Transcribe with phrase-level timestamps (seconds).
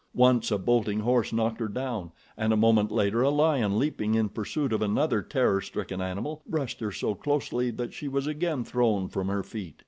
[0.15, 4.29] Once a bolting horse knocked her down, and a moment later a lion, leaping in
[4.29, 9.07] pursuit of another terror stricken animal, brushed her so closely that she was again thrown
[9.07, 9.79] from her feet.